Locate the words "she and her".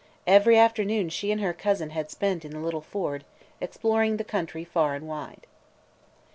1.09-1.53